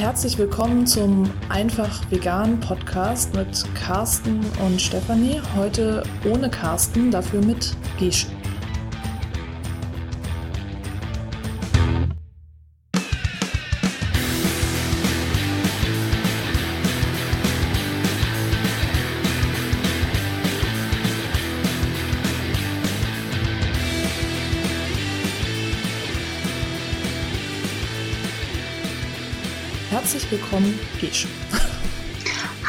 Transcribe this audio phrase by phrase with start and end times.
[0.00, 5.42] herzlich willkommen zum Einfach Vegan Podcast mit Carsten und Stefanie.
[5.54, 8.28] Heute ohne Carsten, dafür mit Gesche.
[30.50, 31.28] Willkommen, Gesche.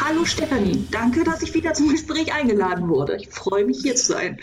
[0.00, 3.16] Hallo Stefanie, danke, dass ich wieder zum Gespräch eingeladen wurde.
[3.16, 4.38] Ich freue mich hier zu sein.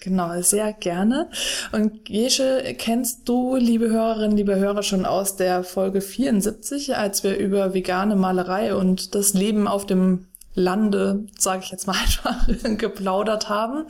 [0.00, 1.28] Genau, sehr gerne.
[1.72, 7.36] Und Gesche, kennst du, liebe Hörerinnen, liebe Hörer, schon aus der Folge 74, als wir
[7.36, 11.96] über vegane Malerei und das Leben auf dem Lande, sage ich jetzt mal
[12.48, 13.84] einfach, geplaudert haben.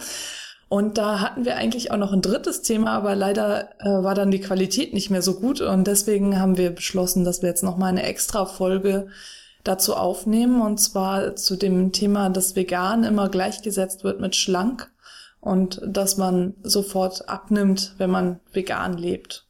[0.72, 4.30] Und da hatten wir eigentlich auch noch ein drittes Thema, aber leider äh, war dann
[4.30, 7.76] die Qualität nicht mehr so gut und deswegen haben wir beschlossen, dass wir jetzt noch
[7.76, 9.08] mal eine extra Folge
[9.64, 14.90] dazu aufnehmen und zwar zu dem Thema, dass vegan immer gleichgesetzt wird mit schlank
[15.40, 19.46] und dass man sofort abnimmt, wenn man vegan lebt.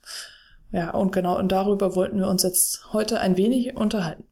[0.73, 4.25] Ja, und genau, und darüber wollten wir uns jetzt heute ein wenig unterhalten.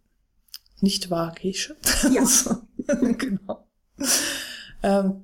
[0.81, 1.77] Nicht wahr, Gesche?
[2.11, 2.25] Ja.
[3.17, 3.69] genau.
[4.83, 5.23] Ähm,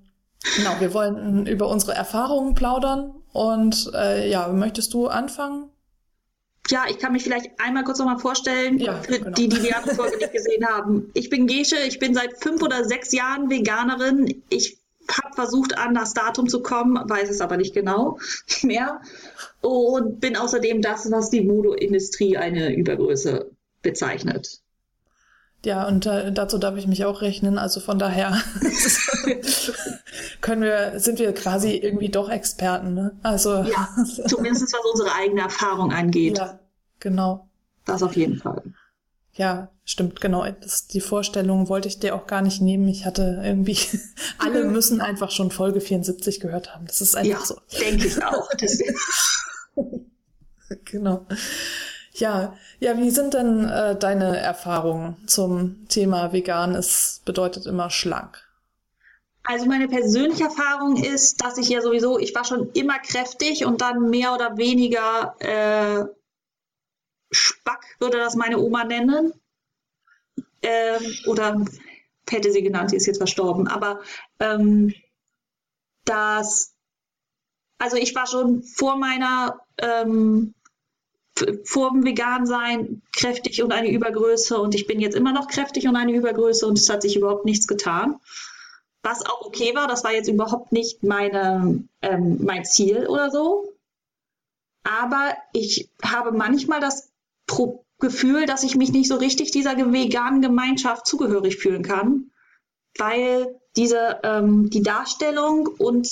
[0.54, 3.14] Genau, wir wollen über unsere Erfahrungen plaudern.
[3.32, 5.68] Und äh, ja, möchtest du anfangen?
[6.70, 9.30] Ja, ich kann mich vielleicht einmal kurz nochmal vorstellen, Ja, für genau.
[9.30, 11.10] die, die die andere Folge nicht gesehen haben.
[11.14, 14.42] Ich bin Gesche, ich bin seit fünf oder sechs Jahren Veganerin.
[14.48, 18.18] Ich habe versucht, an das Datum zu kommen, weiß es aber nicht genau
[18.62, 19.00] mehr.
[19.60, 23.50] Und bin außerdem das, was die Modeindustrie eine Übergröße
[23.82, 24.60] bezeichnet.
[25.64, 27.58] Ja, und äh, dazu darf ich mich auch rechnen.
[27.58, 28.40] Also von daher
[30.40, 33.16] können wir, sind wir quasi irgendwie doch Experten, ne?
[33.22, 33.88] Also Ja,
[34.26, 36.38] zumindest was unsere eigene Erfahrung angeht.
[36.38, 36.58] ja,
[37.00, 37.48] genau.
[37.84, 38.62] Das auf jeden Fall.
[39.32, 40.46] Ja, stimmt, genau.
[40.62, 42.88] Das, die Vorstellung wollte ich dir auch gar nicht nehmen.
[42.88, 43.78] Ich hatte irgendwie,
[44.38, 46.86] alle müssen einfach schon Folge 74 gehört haben.
[46.86, 47.56] Das ist einfach Ja, so.
[47.80, 48.48] denke ich auch.
[50.84, 51.26] Genau.
[52.14, 56.74] Ja, ja, wie sind denn äh, deine Erfahrungen zum Thema vegan?
[56.74, 58.42] Es bedeutet immer schlank.
[59.48, 63.80] Also meine persönliche Erfahrung ist, dass ich ja sowieso, ich war schon immer kräftig und
[63.80, 66.04] dann mehr oder weniger äh,
[67.30, 69.32] Spack, würde das meine Oma nennen.
[70.62, 71.64] Ähm, oder
[72.28, 73.68] hätte sie genannt, die ist jetzt verstorben.
[73.68, 74.00] Aber
[74.40, 74.92] ähm,
[76.04, 76.74] das,
[77.78, 80.54] also ich war schon vor meiner, ähm,
[81.62, 85.94] vor dem Vegan-Sein kräftig und eine Übergröße und ich bin jetzt immer noch kräftig und
[85.94, 88.18] eine Übergröße und es hat sich überhaupt nichts getan
[89.06, 89.86] was auch okay war.
[89.86, 93.72] Das war jetzt überhaupt nicht meine, ähm, mein Ziel oder so.
[94.82, 97.12] Aber ich habe manchmal das
[97.46, 102.30] Pro Gefühl, dass ich mich nicht so richtig dieser veganen Gemeinschaft zugehörig fühlen kann,
[102.98, 106.06] weil diese ähm, die Darstellung und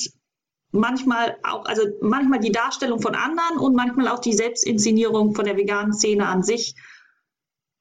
[0.71, 5.59] manchmal auch, also manchmal die Darstellung von anderen und manchmal auch die Selbstinszenierung von der
[5.59, 6.75] veganen Szene an sich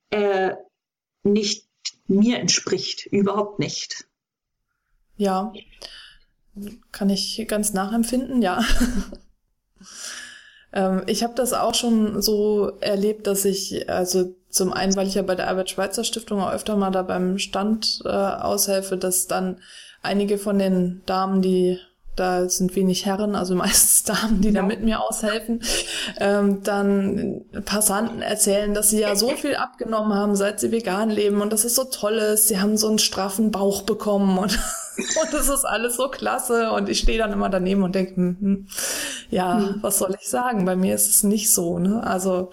[0.09, 0.55] äh,
[1.23, 1.65] nicht
[2.07, 4.05] mir entspricht, überhaupt nicht.
[5.15, 5.53] Ja,
[6.91, 8.61] kann ich ganz nachempfinden, ja.
[10.73, 15.15] ähm, ich habe das auch schon so erlebt, dass ich, also zum einen, weil ich
[15.15, 19.59] ja bei der Albert-Schweitzer-Stiftung auch öfter mal da beim Stand äh, aushelfe, dass dann
[20.03, 21.79] einige von den Damen, die
[22.15, 24.65] da sind wenig Herren, also meistens Damen, die da Ja.
[24.65, 25.61] mit mir aushelfen,
[26.19, 31.41] ähm, dann Passanten erzählen, dass sie ja so viel abgenommen haben, seit sie vegan leben
[31.41, 32.47] und dass es so toll ist.
[32.47, 34.59] Sie haben so einen straffen Bauch bekommen und,
[35.21, 36.71] und das ist alles so klasse.
[36.71, 38.67] Und ich stehe dann immer daneben und denke, hm, hm,
[39.29, 39.75] ja, Hm.
[39.81, 40.65] was soll ich sagen?
[40.65, 41.79] Bei mir ist es nicht so.
[41.79, 42.05] Ne?
[42.05, 42.49] Also,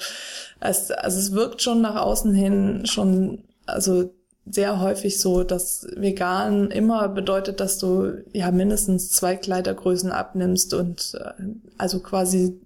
[0.61, 4.13] es, also es wirkt schon nach außen hin schon, also
[4.47, 11.15] sehr häufig so, dass vegan immer bedeutet, dass du ja mindestens zwei Kleidergrößen abnimmst und
[11.15, 11.45] äh,
[11.79, 12.61] also quasi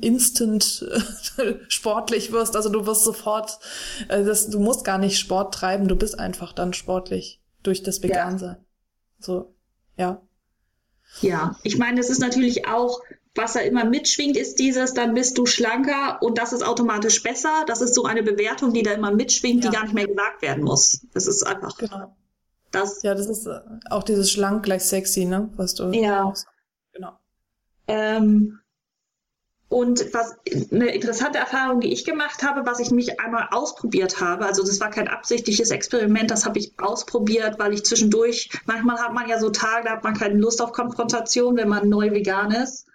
[0.00, 0.86] instant
[1.68, 2.56] sportlich wirst.
[2.56, 3.58] Also du wirst sofort,
[4.08, 8.02] äh, das, du musst gar nicht Sport treiben, du bist einfach dann sportlich durch das
[8.02, 8.56] Vegansein.
[9.20, 9.54] So,
[9.96, 10.20] ja.
[11.20, 13.00] Ja, ich meine, es ist natürlich auch,
[13.34, 17.64] was da immer mitschwingt, ist dieses, dann bist du schlanker und das ist automatisch besser.
[17.66, 19.70] Das ist so eine Bewertung, die da immer mitschwingt, Ja.
[19.70, 21.04] die gar nicht mehr gesagt werden muss.
[21.12, 22.16] Das ist einfach Genau.
[22.70, 23.02] das.
[23.02, 25.50] Ja, das ist äh, auch dieses schlank gleich sexy, ne?
[25.56, 26.32] Was du Ja.
[26.92, 27.12] Genau.
[27.88, 28.59] Ähm,
[29.70, 30.36] und was
[30.72, 34.80] eine interessante Erfahrung, die ich gemacht habe, was ich mich einmal ausprobiert habe, also das
[34.80, 39.38] war kein absichtliches Experiment, das habe ich ausprobiert, weil ich zwischendurch, manchmal hat man ja
[39.38, 42.88] so Tage, da hat man keine Lust auf Konfrontation, wenn man neu vegan ist.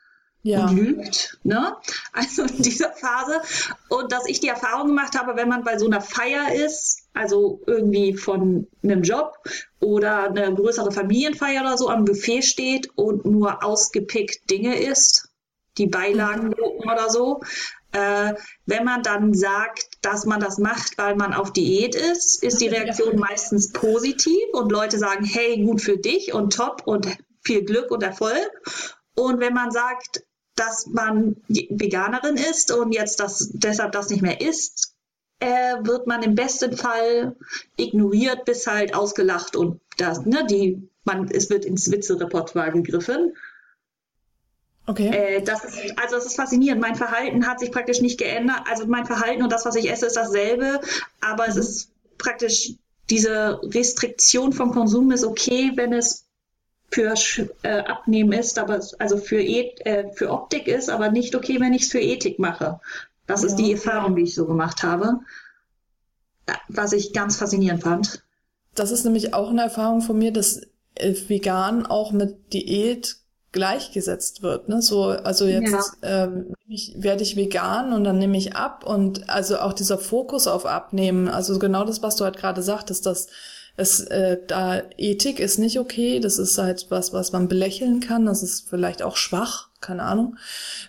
[0.43, 0.67] ja.
[0.67, 1.39] und lügt.
[1.43, 1.77] Ne?
[2.11, 3.41] Also in dieser Phase.
[3.87, 7.61] Und dass ich die Erfahrung gemacht habe, wenn man bei so einer Feier ist, also
[7.67, 9.37] irgendwie von einem Job
[9.79, 15.24] oder eine größere Familienfeier oder so am Buffet steht und nur ausgepickt Dinge isst,
[15.77, 16.89] die Beilagen mhm.
[16.89, 17.41] oder so,
[17.91, 18.33] äh,
[18.65, 22.67] wenn man dann sagt, dass man das macht, weil man auf Diät ist, ist die
[22.67, 27.07] Reaktion meistens positiv und Leute sagen, hey, gut für dich und top und
[27.41, 28.51] viel Glück und Erfolg.
[29.15, 30.23] Und wenn man sagt,
[30.55, 34.93] dass man Veganerin ist und jetzt das, deshalb das nicht mehr isst,
[35.39, 37.35] äh, wird man im besten Fall
[37.77, 43.35] ignoriert bis halt ausgelacht und das, ne, die, man, es wird ins Witzerepertoire gegriffen.
[44.87, 45.09] Okay.
[45.09, 46.81] Äh, das ist, also es ist faszinierend.
[46.81, 48.61] Mein Verhalten hat sich praktisch nicht geändert.
[48.69, 50.79] Also mein Verhalten und das, was ich esse, ist dasselbe.
[51.21, 52.73] Aber es ist praktisch
[53.09, 56.25] diese Restriktion vom Konsum ist okay, wenn es
[56.91, 57.13] für
[57.63, 61.73] äh, Abnehmen ist, aber also für, e äh, für Optik ist, aber nicht okay, wenn
[61.73, 62.79] ich es für Ethik mache.
[63.27, 63.47] Das ja.
[63.47, 65.19] ist die Erfahrung, die ich so gemacht habe,
[66.69, 68.23] was ich ganz faszinierend fand.
[68.75, 70.61] Das ist nämlich auch eine Erfahrung von mir, dass
[70.95, 73.17] äh, vegan auch mit Diät
[73.55, 74.67] gleichgesetzt wird.
[74.67, 74.81] Ne?
[74.81, 76.25] So, also jetzt ja.
[76.25, 80.45] ähm, ich, werde ich vegan und dann nehme ich ab und also auch dieser Fokus
[80.45, 83.27] auf Abnehmen, also genau das, was du halt gerade sagtest, dass
[83.77, 88.25] es äh, da Ethik ist nicht okay, das ist halt was, was man belächeln kann,
[88.25, 90.35] das ist vielleicht auch schwach, keine Ahnung.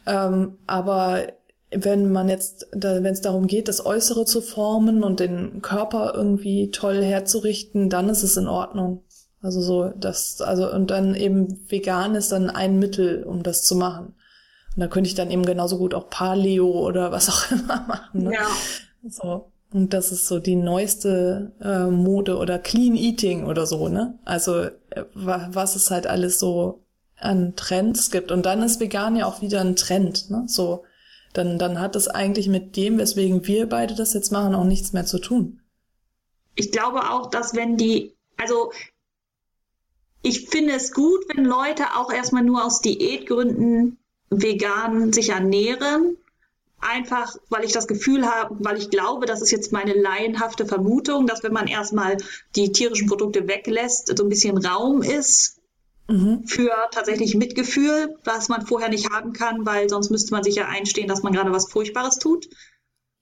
[0.05, 1.29] Ähm, aber
[1.71, 6.15] wenn man jetzt, da, wenn es darum geht, das Äußere zu formen und den Körper
[6.17, 9.03] irgendwie toll herzurichten, dann ist es in Ordnung.
[9.47, 13.77] Also so, das, also, und dann eben vegan ist dann ein Mittel, um das zu
[13.77, 14.07] machen.
[14.75, 18.25] Und da könnte ich dann eben genauso gut auch Paleo oder was auch immer machen.
[18.25, 18.35] Ne?
[18.35, 18.49] Ja.
[19.09, 19.53] So.
[19.73, 24.19] Und das ist so die neueste äh, Mode oder Clean Eating oder so, ne?
[24.25, 26.83] Also äh, was es halt alles so
[27.17, 28.33] an Trends gibt.
[28.33, 30.43] Und dann ist vegan ja auch wieder ein Trend, ne?
[30.49, 30.83] So,
[31.35, 34.93] dann, dann hat das eigentlich mit dem, weswegen wir beide das jetzt machen, auch nichts
[34.93, 35.61] mehr zu tun.
[36.57, 38.73] Ich glaube auch, dass wenn die, also
[40.27, 43.97] ich finde es gut, wenn Leute auch erstmal nur aus Diätgründen
[44.29, 46.17] vegan sich ernähren.
[46.81, 51.29] Einfach, weil ich das Gefühl habe, weil ich glaube, das ist jetzt meine laienhafte Vermutung,
[51.29, 52.17] dass wenn man erstmal
[52.57, 55.61] die tierischen Produkte weglässt, so ein bisschen Raum ist
[56.09, 56.45] mhm.
[56.45, 60.67] für tatsächlich Mitgefühl, was man vorher nicht haben kann, weil sonst müsste man sich ja
[60.67, 62.49] einstehen, dass man gerade was Furchtbares tut.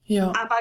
[0.05, 0.33] Ja.
[0.41, 0.57] Aber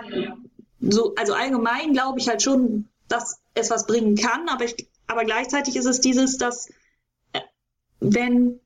[0.82, 4.76] so, also allgemein glaube ich halt schon, dass es was bringen kann, aber ich
[5.14, 6.70] aber gleichzeitig ist es dieses, dass
[7.34, 7.40] äh,
[8.00, 8.60] wenn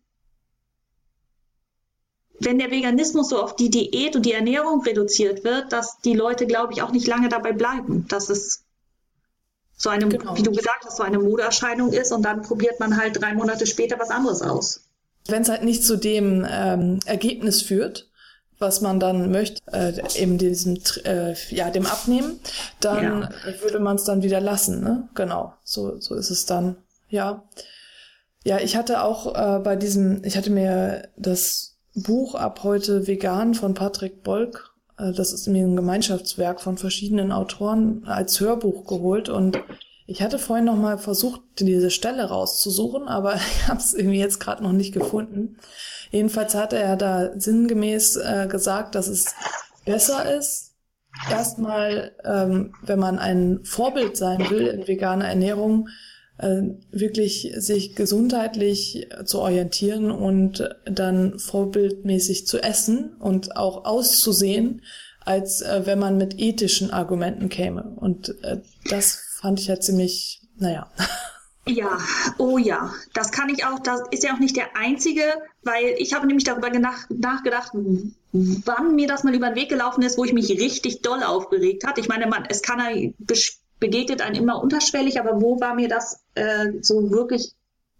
[2.40, 6.46] wenn der Veganismus so auf die Diät und die Ernährung reduziert wird, dass die Leute,
[6.46, 8.08] glaube ich, auch nicht lange dabei bleiben.
[8.10, 8.64] Dass es
[9.76, 10.38] so eine, genau.
[10.38, 13.66] wie du gesagt hast, so eine Modeerscheinung ist und dann probiert man halt drei Monate
[13.66, 14.86] später was anderes aus.
[15.28, 18.06] Wenn es halt nicht zu dem ähm, Ergebnis führt,
[18.59, 22.39] was man dann möchte, äh, eben diesem, äh, ja, dem Abnehmen,
[22.80, 23.62] dann ja.
[23.62, 25.09] würde man es dann wieder lassen, ne?
[25.15, 26.77] Genau, so, so ist es dann,
[27.09, 27.44] ja.
[28.44, 33.54] Ja, ich hatte auch äh, bei diesem, ich hatte mir das Buch ab heute vegan
[33.54, 39.30] von Patrick Bolk, äh, das ist mir ein Gemeinschaftswerk von verschiedenen Autoren als Hörbuch geholt
[39.30, 39.59] und
[40.07, 44.39] ich hatte vorhin noch mal versucht, diese Stelle rauszusuchen, aber ich habe es irgendwie jetzt
[44.39, 45.57] gerade noch nicht gefunden.
[46.09, 49.36] Jedenfalls hat er da sinngemäß äh, gesagt, dass es
[49.85, 50.76] besser ist,
[51.30, 55.90] erstmal, ähm, wenn man ein Vorbild sein will in veganer Ernährung,
[56.37, 56.61] äh,
[56.92, 64.83] wirklich sich gesundheitlich zu orientieren und dann vorbildmäßig zu essen und auch auszusehen,
[65.26, 67.83] als äh, wenn man mit ethischen Argumenten käme.
[67.83, 70.90] Und äh, das fand ich ja ziemlich, naja.
[71.68, 72.00] Ja,
[72.38, 75.22] oh ja, das kann ich auch, das ist ja auch nicht der einzige,
[75.64, 77.72] weil ich habe nämlich darüber nach, nachgedacht,
[78.32, 81.86] wann mir das mal über den Weg gelaufen ist, wo ich mich richtig doll aufgeregt
[81.86, 81.98] hat.
[81.98, 83.14] Ich meine, man, es kann
[83.80, 87.54] begegnet einem immer unterschwellig, aber wo war mir das äh, so wirklich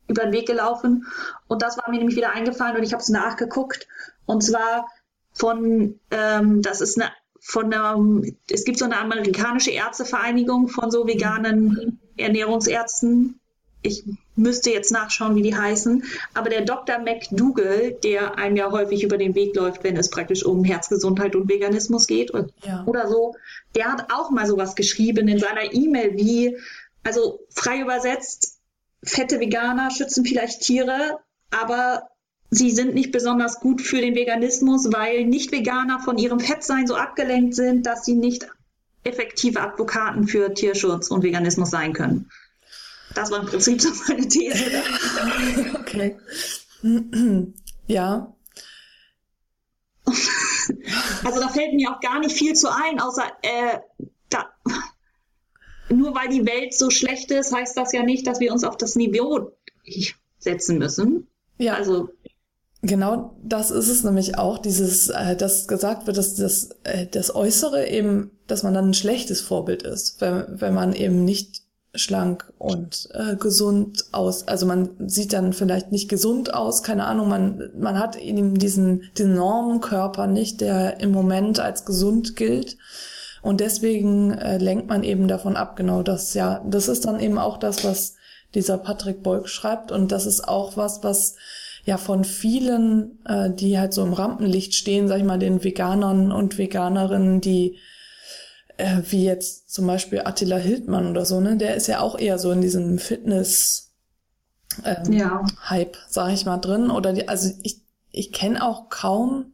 [0.08, 1.06] über den Weg gelaufen?
[1.48, 3.88] Und das war mir nämlich wieder eingefallen und ich habe es nachgeguckt.
[4.26, 4.88] Und zwar
[5.34, 7.12] von, ähm, das ist eine
[7.48, 7.98] von der,
[8.52, 13.40] es gibt so eine amerikanische Ärztevereinigung von so veganen Ernährungsärzten.
[13.82, 14.04] Ich
[14.36, 16.04] müsste jetzt nachschauen, wie die heißen.
[16.34, 17.00] Aber der Dr.
[17.00, 21.48] McDougall, der einem ja häufig über den Weg läuft, wenn es praktisch um Herzgesundheit und
[21.48, 22.84] Veganismus geht oder, ja.
[22.86, 23.34] oder so,
[23.76, 26.58] der hat auch mal sowas geschrieben in seiner E-Mail wie,
[27.06, 28.60] also frei übersetzt,
[29.04, 32.10] fette Veganer schützen vielleicht Tiere, aber
[32.50, 37.56] sie sind nicht besonders gut für den Veganismus, weil Nicht-Veganer von ihrem Fettsein so abgelenkt
[37.56, 38.48] sind, dass sie nicht
[39.04, 42.30] effektive Advokaten für Tierschutz und Veganismus sein können.
[43.16, 44.84] Das war im Prinzip so meine These.
[45.80, 46.18] okay.
[47.88, 48.34] Ja.
[51.24, 53.80] Also da fällt mir auch gar nicht viel zu ein, außer äh,
[54.30, 54.50] da,
[55.90, 58.78] nur weil die Welt so schlecht ist, heißt das ja nicht, dass wir uns auf
[58.78, 59.52] das Niveau
[60.38, 61.28] setzen müssen.
[61.58, 61.74] Ja.
[61.74, 62.10] Also
[62.88, 67.36] Genau das ist es nämlich auch, dieses, äh, dass gesagt wird, dass das, äh, das
[67.36, 71.64] Äußere eben, dass man dann ein schlechtes Vorbild ist, wenn, wenn man eben nicht
[71.96, 77.28] schlank und äh, gesund aus, also man sieht dann vielleicht nicht gesund aus, keine Ahnung,
[77.28, 82.78] man, man hat eben diesen, diesen Normkörper nicht, der im Moment als gesund gilt.
[83.42, 87.38] Und deswegen äh, lenkt man eben davon ab, genau das, ja, das ist dann eben
[87.38, 88.16] auch das, was
[88.54, 91.36] dieser Patrick Beug schreibt und das ist auch was, was
[91.88, 96.34] ja von vielen, äh, die halt so im Rampenlicht stehen, sag ich mal, den Veganern
[96.34, 97.78] und Veganerinnen, die
[98.76, 102.40] äh, wie jetzt zum Beispiel Attila Hildmann oder so, ne, der ist ja auch eher
[102.40, 103.94] so in diesem Fitness
[104.84, 105.46] ähm, ja.
[105.70, 106.92] Hype, sag ich mal, drin.
[106.92, 107.80] Oder die, also ich,
[108.12, 109.54] ich kenne auch kaum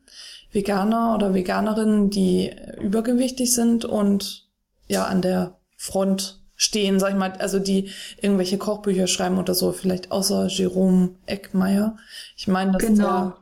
[0.51, 4.49] Veganer oder Veganerinnen, die übergewichtig sind und
[4.87, 7.91] ja an der Front stehen, sag ich mal, also die
[8.21, 11.97] irgendwelche Kochbücher schreiben oder so, vielleicht außer Jerome Eckmeier.
[12.37, 13.33] Ich meine, dass genau.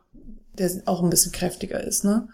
[0.57, 2.27] der, der auch ein bisschen kräftiger ist, ne?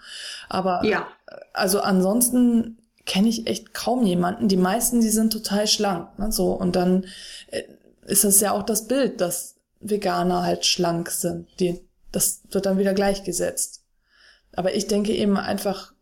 [0.50, 1.08] Aber ja.
[1.54, 4.48] also ansonsten kenne ich echt kaum jemanden.
[4.48, 6.32] Die meisten, die sind total schlank, ne?
[6.32, 7.06] So und dann
[7.48, 7.64] äh,
[8.06, 11.48] ist das ja auch das Bild, dass Veganer halt schlank sind.
[11.60, 13.84] Die, das wird dann wieder gleichgesetzt.
[14.54, 15.94] Aber ich denke eben einfach,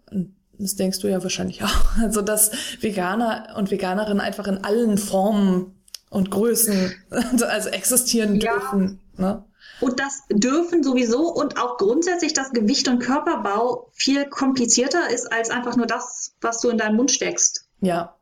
[0.59, 1.85] das denkst du ja wahrscheinlich auch.
[2.01, 5.75] Also, dass Veganer und Veganerinnen einfach in allen Formen
[6.09, 8.53] und Größen also existieren ja.
[8.53, 8.99] dürfen.
[9.17, 9.43] Ne?
[9.81, 15.49] Und das dürfen sowieso und auch grundsätzlich das Gewicht und Körperbau viel komplizierter ist als
[15.49, 17.67] einfach nur das, was du in deinen Mund steckst.
[17.81, 18.15] Ja,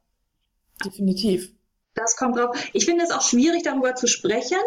[0.84, 1.52] definitiv.
[1.96, 2.58] Das kommt drauf.
[2.74, 4.58] Ich finde es auch schwierig, darüber zu sprechen,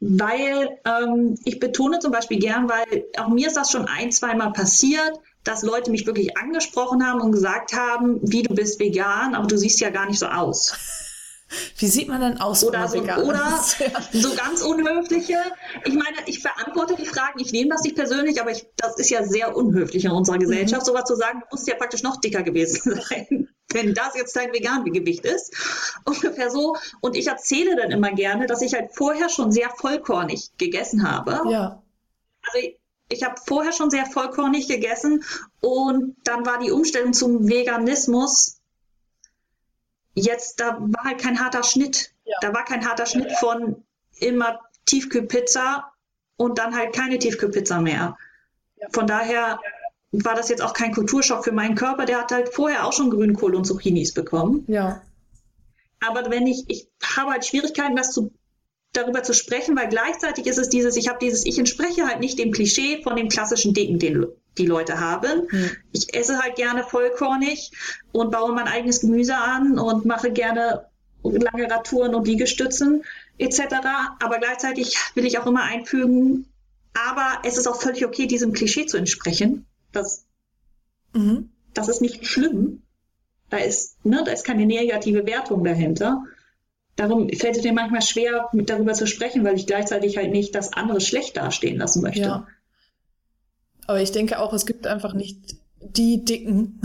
[0.00, 4.52] weil ähm, ich betone zum Beispiel gern, weil auch mir ist das schon ein, zweimal
[4.52, 9.46] passiert, dass Leute mich wirklich angesprochen haben und gesagt haben, wie du bist vegan, aber
[9.46, 10.74] du siehst ja gar nicht so aus.
[11.76, 12.64] Wie sieht man denn aus?
[12.64, 13.60] Oder, so, oder
[14.12, 15.36] so ganz unhöfliche.
[15.84, 19.10] Ich meine, ich verantworte die Fragen, ich nehme das nicht persönlich, aber ich, das ist
[19.10, 20.86] ja sehr unhöflich in unserer Gesellschaft, mhm.
[20.86, 24.52] sowas zu sagen, du musst ja praktisch noch dicker gewesen sein, wenn das jetzt dein
[24.52, 25.54] Vegan-Gewicht ist.
[26.04, 26.76] Ungefähr so.
[27.00, 31.40] Und ich erzähle dann immer gerne, dass ich halt vorher schon sehr vollkornig gegessen habe.
[31.50, 31.82] Ja.
[32.42, 32.68] Also
[33.08, 35.24] ich, habe vorher schon sehr vollkornig gegessen
[35.60, 38.60] und dann war die Umstellung zum Veganismus
[40.14, 42.12] jetzt, da war halt kein harter Schnitt.
[42.24, 42.36] Ja.
[42.40, 43.84] Da war kein harter Schnitt von
[44.18, 45.92] immer Tiefkühlpizza
[46.36, 48.16] und dann halt keine Tiefkühlpizza mehr.
[48.76, 48.88] Ja.
[48.92, 49.60] Von daher
[50.12, 52.04] war das jetzt auch kein Kulturschock für meinen Körper.
[52.06, 54.64] Der hat halt vorher auch schon Grünkohl und Zucchinis bekommen.
[54.68, 55.02] Ja.
[56.06, 58.32] Aber wenn ich, ich habe halt Schwierigkeiten, das zu
[58.96, 62.38] darüber zu sprechen, weil gleichzeitig ist es dieses, ich habe dieses, ich entspreche halt nicht
[62.38, 65.48] dem Klischee von dem klassischen Dicken, den die Leute haben.
[65.50, 65.70] Hm.
[65.92, 67.72] Ich esse halt gerne vollkornig
[68.12, 70.86] und baue mein eigenes Gemüse an und mache gerne
[71.22, 73.04] lange Radtouren und Liegestützen
[73.38, 73.60] etc.
[74.20, 76.46] Aber gleichzeitig will ich auch immer einfügen,
[76.94, 79.66] aber es ist auch völlig okay, diesem Klischee zu entsprechen.
[79.90, 80.26] Das,
[81.12, 81.50] mhm.
[81.72, 82.82] das ist nicht schlimm.
[83.50, 86.24] Da ist, ne, da ist keine negative Wertung dahinter
[86.96, 90.54] darum fällt es mir manchmal schwer, mit darüber zu sprechen, weil ich gleichzeitig halt nicht
[90.54, 92.20] das andere schlecht dastehen lassen möchte.
[92.20, 92.46] Ja.
[93.86, 96.80] Aber ich denke auch, es gibt einfach nicht die Dicken.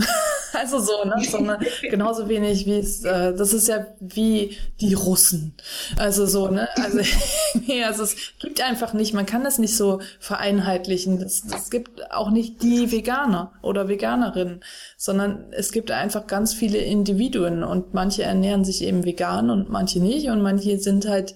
[0.58, 1.16] also so, ne?
[1.28, 5.54] Sondern genauso wenig wie es, äh, das ist ja wie die Russen.
[5.96, 6.68] Also so, ne?
[6.76, 7.00] Also,
[7.66, 11.20] nee, also es gibt einfach nicht, man kann das nicht so vereinheitlichen.
[11.22, 14.62] Es, es gibt auch nicht die Veganer oder Veganerinnen,
[14.96, 20.00] sondern es gibt einfach ganz viele Individuen und manche ernähren sich eben vegan und manche
[20.00, 21.34] nicht und manche sind halt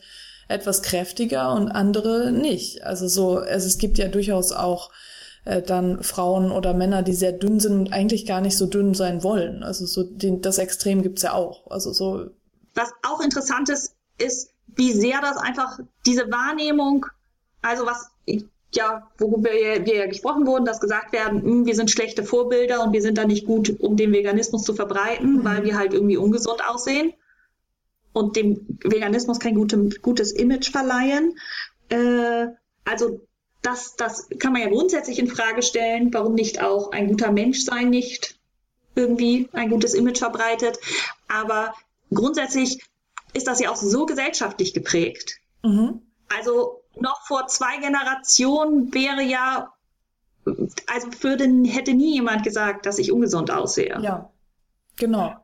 [0.48, 2.82] etwas kräftiger und andere nicht.
[2.82, 4.90] Also so, also es gibt ja durchaus auch
[5.44, 8.94] äh, dann Frauen oder Männer, die sehr dünn sind und eigentlich gar nicht so dünn
[8.94, 9.62] sein wollen.
[9.62, 11.70] Also so den, das Extrem gibt's ja auch.
[11.70, 12.30] Also so.
[12.74, 17.06] Was auch interessant ist, ist, wie sehr das einfach diese Wahrnehmung,
[17.62, 18.10] also was
[18.74, 22.92] ja, worüber wir, ja gesprochen wurden, dass gesagt werden, hm, wir sind schlechte Vorbilder und
[22.92, 25.44] wir sind da nicht gut, um den Veganismus zu verbreiten, mhm.
[25.44, 27.12] weil wir halt irgendwie ungesund aussehen
[28.12, 31.36] und dem Veganismus kein gute, gutes Image verleihen.
[31.88, 32.46] Äh,
[32.84, 33.20] also
[33.64, 37.64] das, das kann man ja grundsätzlich in Frage stellen, warum nicht auch ein guter Mensch
[37.64, 38.38] sein nicht
[38.94, 40.78] irgendwie ein gutes Image verbreitet.
[41.28, 41.74] Aber
[42.12, 42.84] grundsätzlich
[43.32, 45.38] ist das ja auch so gesellschaftlich geprägt.
[45.62, 46.02] Mhm.
[46.36, 49.72] Also noch vor zwei Generationen wäre ja,
[50.86, 53.98] also würde, hätte nie jemand gesagt, dass ich ungesund aussehe.
[54.00, 54.30] Ja,
[54.96, 55.34] genau.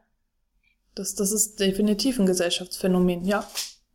[0.95, 3.49] Das, das ist definitiv ein Gesellschaftsphänomen, ja.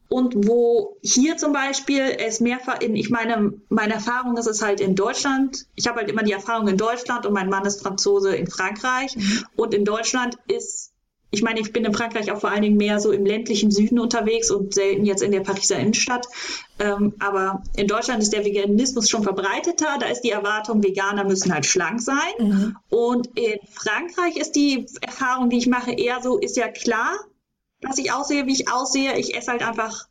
[0.08, 4.80] Und wo hier zum Beispiel es mehrfach in, ich meine, meine Erfahrung ist es halt
[4.80, 5.66] in Deutschland.
[5.76, 9.16] Ich habe halt immer die Erfahrung in Deutschland und mein Mann ist Franzose in Frankreich.
[9.16, 9.46] Mhm.
[9.56, 10.92] Und in Deutschland ist,
[11.32, 13.98] ich meine, ich bin in Frankreich auch vor allen Dingen mehr so im ländlichen Süden
[13.98, 16.28] unterwegs und selten jetzt in der Pariser Innenstadt.
[16.78, 19.98] Ähm, aber in Deutschland ist der Veganismus schon verbreiteter.
[20.00, 22.16] Da ist die Erwartung, Veganer müssen halt schlank sein.
[22.38, 22.78] Mhm.
[22.90, 27.18] Und in Frankreich ist die Erfahrung, die ich mache, eher so, ist ja klar,
[27.86, 29.18] dass ich aussehe, wie ich aussehe.
[29.18, 30.08] Ich esse halt einfach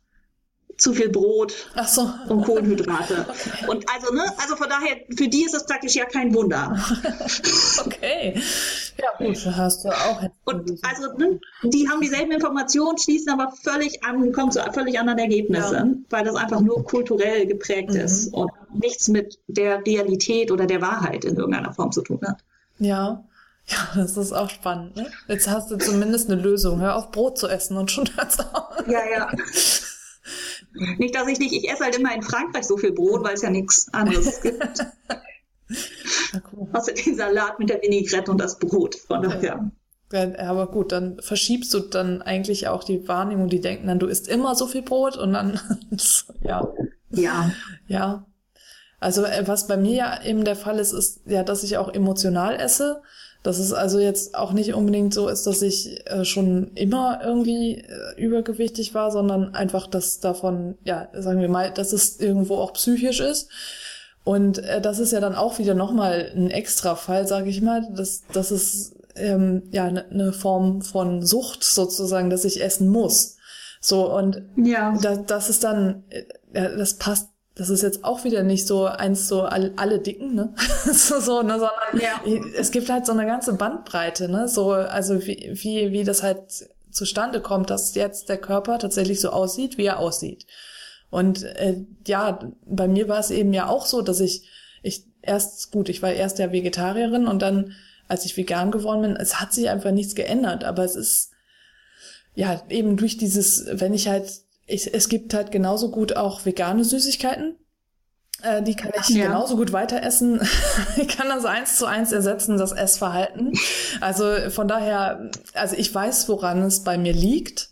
[0.77, 1.53] zu viel Brot
[1.87, 2.09] so.
[2.29, 3.25] und Kohlenhydrate.
[3.35, 3.67] Okay.
[3.67, 6.75] Und also, ne, also von daher, für die ist es praktisch ja kein Wunder.
[7.85, 8.41] okay.
[8.97, 10.21] Ja, gut, hast du auch.
[10.45, 15.19] Und also, ne, die haben dieselben Informationen, schließen aber völlig an, kommen zu völlig anderen
[15.19, 16.17] Ergebnissen, ja.
[16.17, 17.99] weil das einfach nur kulturell geprägt mhm.
[17.99, 22.43] ist und nichts mit der Realität oder der Wahrheit in irgendeiner Form zu tun hat.
[22.79, 23.23] Ja.
[23.67, 24.95] Ja, das ist auch spannend.
[24.95, 25.11] Ne?
[25.27, 26.81] Jetzt hast du zumindest eine Lösung.
[26.81, 28.87] Hör auf, Brot zu essen und schon hört's auf.
[28.87, 29.31] Ja, ja.
[30.97, 33.41] Nicht, dass ich nicht, ich esse halt immer in Frankreich so viel Brot, weil es
[33.41, 34.85] ja nichts anderes gibt.
[36.73, 38.95] Außer den Salat mit der Vinaigrette und das Brot.
[38.95, 39.71] Von daher.
[40.11, 44.05] Ja, aber gut, dann verschiebst du dann eigentlich auch die Wahrnehmung, die denken dann, du
[44.05, 45.59] isst immer so viel Brot und dann,
[46.41, 46.71] ja.
[47.09, 47.51] Ja.
[47.87, 48.25] Ja.
[48.99, 51.93] Also, äh, was bei mir ja eben der Fall ist, ist ja, dass ich auch
[51.93, 53.01] emotional esse.
[53.45, 57.75] Dass es also jetzt auch nicht unbedingt so ist, dass ich äh, schon immer irgendwie
[57.75, 62.73] äh, übergewichtig war, sondern einfach, dass davon, ja, sagen wir mal, dass es irgendwo auch
[62.73, 63.49] psychisch ist.
[64.23, 67.87] Und äh, das ist ja dann auch wieder nochmal ein extra Fall, sage ich mal.
[67.95, 73.37] dass das ist ähm, ja eine ne Form von Sucht sozusagen, dass ich essen muss.
[73.79, 74.97] So, und ja.
[74.99, 76.23] da, das ist dann, äh,
[76.53, 80.53] das passt das ist jetzt auch wieder nicht so eins so all, alle Dicken, ne?
[80.91, 81.53] so, so, ne?
[81.53, 82.21] Sondern ja.
[82.57, 84.49] es gibt halt so eine ganze Bandbreite, ne?
[84.49, 89.29] So, also wie, wie, wie das halt zustande kommt, dass jetzt der Körper tatsächlich so
[89.29, 90.45] aussieht, wie er aussieht.
[91.09, 94.49] Und äh, ja, bei mir war es eben ja auch so, dass ich,
[94.83, 97.71] ich erst, gut, ich war erst ja Vegetarierin und dann,
[98.09, 101.31] als ich vegan geworden bin, es hat sich einfach nichts geändert, aber es ist,
[102.33, 104.29] ja, eben durch dieses, wenn ich halt
[104.65, 107.57] ich, es gibt halt genauso gut auch vegane Süßigkeiten.
[108.41, 109.27] Äh, die kann ich ja.
[109.27, 110.41] genauso gut weiter essen.
[110.97, 113.53] ich kann das eins zu eins ersetzen, das Essverhalten.
[114.01, 117.69] Also von daher, also ich weiß, woran es bei mir liegt,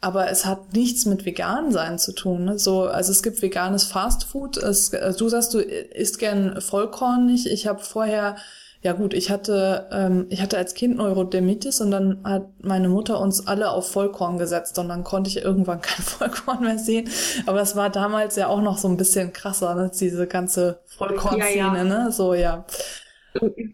[0.00, 2.44] aber es hat nichts mit vegan sein zu tun.
[2.44, 2.58] Ne?
[2.58, 4.58] So, also es gibt veganes Fastfood.
[4.58, 7.50] Es, du sagst, du isst gern vollkornig.
[7.50, 8.36] Ich habe vorher
[8.84, 13.18] ja gut, ich hatte, ähm, ich hatte als Kind Neurodermitis und dann hat meine Mutter
[13.18, 17.08] uns alle auf Vollkorn gesetzt und dann konnte ich irgendwann kein Vollkorn mehr sehen.
[17.46, 19.90] Aber das war damals ja auch noch so ein bisschen krasser, ne?
[19.98, 21.84] diese ganze Vollkornszene, ja, ja.
[21.84, 22.12] ne?
[22.12, 22.66] So, ja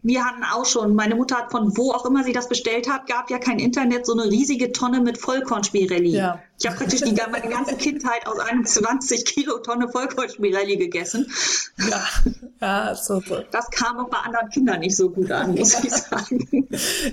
[0.03, 3.07] wir hatten auch schon, meine Mutter hat von wo auch immer sie das bestellt hat,
[3.07, 6.09] gab ja kein Internet, so eine riesige Tonne mit Vollkornspirelli.
[6.09, 6.39] Ja.
[6.59, 11.31] Ich habe praktisch die, meine ganze Kindheit aus einem 20 Kilo Tonne Vollkornspirelli gegessen.
[11.77, 12.03] Ja,
[12.59, 13.43] ja so, so.
[13.51, 16.67] Das kam auch bei anderen Kindern nicht so gut an, muss ich sagen.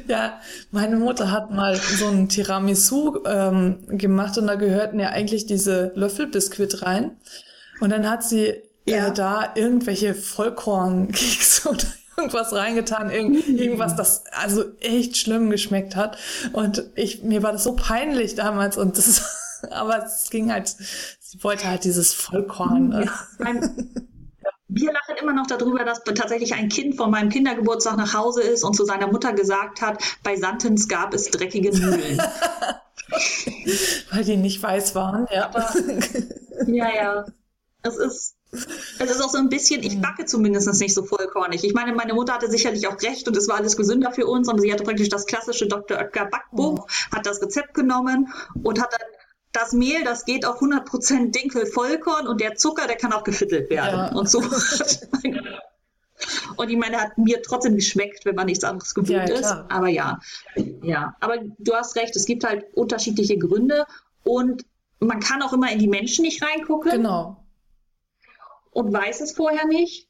[0.07, 5.47] Ja, meine Mutter hat mal so ein Tiramisu ähm, gemacht und da gehörten ja eigentlich
[5.47, 7.19] diese Löffelbiskuit rein.
[7.81, 9.09] Und dann hat sie äh, ja.
[9.09, 11.85] äh, da irgendwelche Vollkornkekse oder
[12.19, 16.19] irgendwas reingetan, irgend, irgendwas, das also echt schlimm geschmeckt hat.
[16.53, 20.69] Und ich, mir war das so peinlich damals und das, aber es ging halt,
[21.21, 22.89] sie wollte halt dieses Vollkorn.
[22.89, 23.11] Ne?
[24.69, 28.65] Wir lachen immer noch darüber, dass tatsächlich ein Kind von meinem Kindergeburtstag nach Hause ist
[28.65, 32.19] und zu seiner Mutter gesagt hat, bei Santens gab es dreckige Mühlen.
[34.11, 35.47] Weil die nicht weiß waren, ja.
[35.47, 35.73] Aber,
[36.67, 37.25] ja, ja.
[37.83, 38.38] Es ist,
[38.99, 41.65] es ist auch so ein bisschen, ich backe zumindest nicht so vollkornig.
[41.65, 44.49] Ich meine, meine Mutter hatte sicherlich auch recht und es war alles gesünder für uns,
[44.49, 45.99] aber sie hatte praktisch das klassische Dr.
[45.99, 48.33] Oetker Backbuch, hat das Rezept genommen
[48.63, 49.09] und hat dann
[49.53, 53.71] das Mehl, das geht auf 100% Dinkel Vollkorn und der Zucker, der kann auch gefittelt
[53.71, 53.99] werden.
[53.99, 54.13] Ja.
[54.13, 54.39] Und so.
[56.57, 59.55] und ich meine, hat mir trotzdem geschmeckt, wenn man nichts anderes gewohnt ja, ist.
[59.69, 60.21] Aber ja,
[60.83, 61.17] ja.
[61.21, 63.87] Aber du hast recht, es gibt halt unterschiedliche Gründe
[64.23, 64.65] und
[65.01, 66.91] man kann auch immer in die Menschen nicht reingucken.
[66.91, 67.43] Genau
[68.79, 70.07] und weiß es vorher nicht.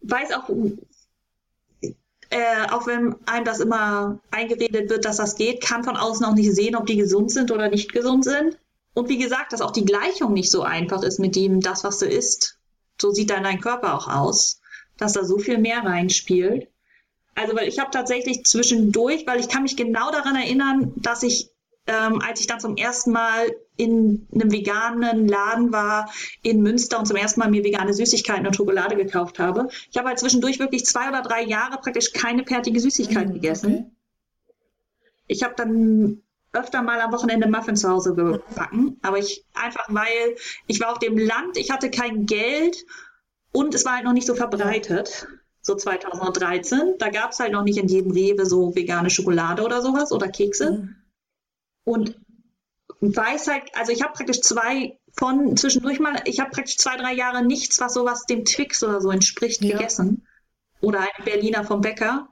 [0.00, 0.48] Weiß auch,
[2.30, 6.34] äh, auch wenn einem das immer eingeredet wird, dass das geht, kann von außen auch
[6.34, 8.58] nicht sehen, ob die gesund sind oder nicht gesund sind.
[8.94, 11.98] Und wie gesagt, dass auch die Gleichung nicht so einfach ist mit dem, das, was
[11.98, 12.58] du isst.
[12.98, 14.62] So sieht dann dein Körper auch aus,
[14.96, 16.68] dass da so viel mehr reinspielt.
[17.34, 21.50] Also, weil ich habe tatsächlich zwischendurch, weil ich kann mich genau daran erinnern, dass ich
[21.86, 26.10] ähm, als ich dann zum ersten Mal in einem veganen Laden war
[26.42, 29.68] in Münster und zum ersten Mal mir vegane Süßigkeiten und Schokolade gekauft habe.
[29.90, 33.96] Ich habe halt zwischendurch wirklich zwei oder drei Jahre praktisch keine fertige Süßigkeit mhm, gegessen.
[35.28, 40.36] Ich habe dann öfter mal am Wochenende Muffins zu Hause gebacken, aber ich einfach, weil
[40.66, 42.84] ich war auf dem Land, ich hatte kein Geld
[43.52, 45.28] und es war halt noch nicht so verbreitet.
[45.60, 46.94] So 2013.
[46.98, 50.28] Da gab es halt noch nicht in jedem Rewe so vegane Schokolade oder sowas oder
[50.28, 50.72] Kekse.
[50.72, 50.96] Mhm.
[51.84, 52.18] Und
[53.00, 57.12] weiß halt, also ich habe praktisch zwei von zwischendurch mal, ich habe praktisch zwei, drei
[57.12, 59.76] Jahre nichts, was sowas dem Twix oder so entspricht, ja.
[59.76, 60.26] gegessen.
[60.80, 62.28] Oder ein Berliner vom Bäcker.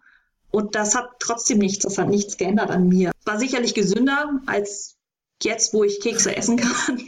[0.51, 3.13] Und das hat trotzdem nichts, das hat nichts geändert an mir.
[3.25, 4.97] War sicherlich gesünder als
[5.43, 6.99] jetzt, wo ich Kekse essen kann,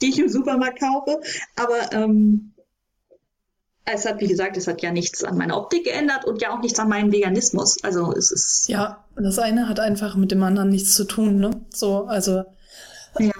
[0.00, 1.20] die ich im Supermarkt kaufe.
[1.56, 2.54] Aber ähm,
[3.92, 6.60] es hat, wie gesagt, es hat ja nichts an meiner Optik geändert und ja auch
[6.60, 7.82] nichts an meinem Veganismus.
[7.82, 8.68] Also es ist.
[8.68, 11.50] Ja, das eine hat einfach mit dem anderen nichts zu tun, ne?
[11.74, 12.44] So, also
[13.18, 13.32] ja.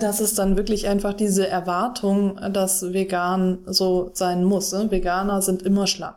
[0.00, 4.72] das ist dann wirklich einfach diese Erwartung, dass vegan so sein muss.
[4.72, 4.90] Ne?
[4.90, 6.16] Veganer sind immer schlank.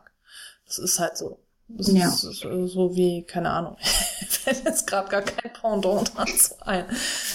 [0.66, 1.40] Das ist halt so.
[1.70, 2.08] Das ja.
[2.08, 3.76] ist so wie, keine Ahnung,
[4.30, 6.86] fällt jetzt gerade gar kein Pendant dazu ein.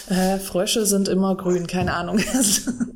[0.08, 2.18] Äh, Frösche sind immer grün, keine Ahnung.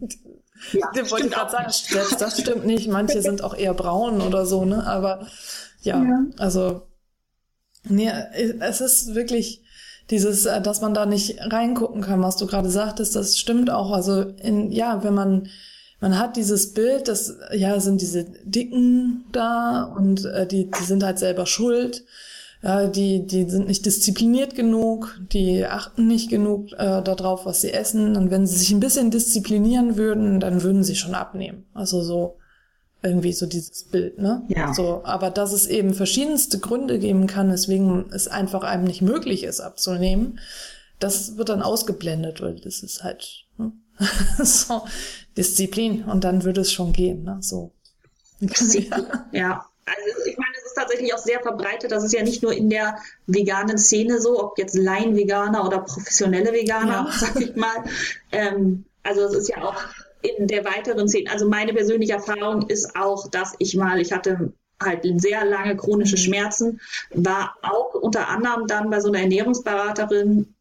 [0.73, 2.89] Ja, Den wollte ich gerade sagen, selbst das stimmt nicht.
[2.89, 4.87] Manche sind auch eher braun oder so, ne?
[4.87, 5.27] Aber
[5.83, 6.25] ja, ja.
[6.39, 6.83] also
[7.85, 8.11] nee,
[8.61, 9.63] es ist wirklich
[10.11, 13.91] dieses, äh, dass man da nicht reingucken kann, was du gerade sagtest, das stimmt auch.
[13.91, 15.49] Also in, ja, wenn man
[15.99, 21.03] man hat dieses Bild, dass ja sind diese Dicken da und äh, die die sind
[21.03, 22.05] halt selber schuld
[22.67, 27.73] ja, die, die sind nicht diszipliniert genug, die achten nicht genug äh, darauf, was sie
[27.73, 28.17] essen.
[28.17, 31.65] Und wenn sie sich ein bisschen disziplinieren würden, dann würden sie schon abnehmen.
[31.75, 32.39] Also so
[33.03, 34.43] irgendwie so dieses Bild, ne?
[34.49, 34.75] Ja.
[34.75, 39.45] So, aber dass es eben verschiedenste Gründe geben kann, weswegen es einfach einem nicht möglich
[39.45, 40.41] ist, abzunehmen,
[40.99, 43.71] das wird dann ausgeblendet, weil das ist halt ne?
[44.43, 44.83] so
[45.37, 47.37] Disziplin und dann würde es schon gehen, ne?
[47.43, 47.71] So.
[48.41, 49.07] ja.
[49.31, 49.67] ja.
[49.87, 50.46] Also ich meine,
[50.77, 51.91] tatsächlich auch sehr verbreitet.
[51.91, 56.53] Das ist ja nicht nur in der veganen Szene so, ob jetzt Laien-Veganer oder professionelle
[56.53, 57.13] Veganer, ja.
[57.13, 57.85] sag ich mal.
[58.33, 59.77] Ähm, also es ist ja auch
[60.23, 61.31] in der weiteren Szene.
[61.31, 66.17] Also meine persönliche Erfahrung ist auch, dass ich mal, ich hatte halt sehr lange chronische
[66.17, 66.21] mhm.
[66.21, 70.55] Schmerzen, war auch unter anderem dann bei so einer Ernährungsberaterin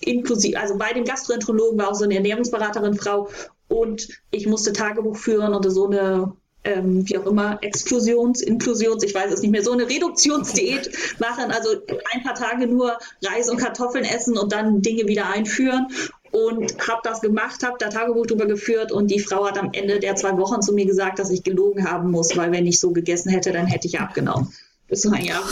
[0.00, 3.30] inklusive, also bei dem Gastroenterologen war auch so eine Ernährungsberaterin Frau
[3.68, 9.14] und ich musste Tagebuch führen und so eine ähm, wie auch immer, Exklusions, Inklusions, ich
[9.14, 11.70] weiß es nicht mehr, so eine Reduktionsdiät machen, also
[12.12, 15.88] ein paar Tage nur Reis und Kartoffeln essen und dann Dinge wieder einführen
[16.30, 19.98] und habe das gemacht, habe da Tagebuch drüber geführt und die Frau hat am Ende
[19.98, 22.92] der zwei Wochen zu mir gesagt, dass ich gelogen haben muss, weil wenn ich so
[22.92, 24.52] gegessen hätte, dann hätte ich abgenommen.
[24.88, 25.42] Das war ja.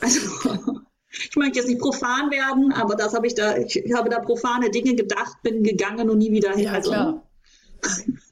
[0.00, 0.20] Also,
[1.10, 4.70] ich möchte jetzt nicht profan werden, aber das habe ich da, ich habe da profane
[4.70, 6.64] Dinge gedacht, bin gegangen und nie wieder hin.
[6.64, 7.23] Ja, also, klar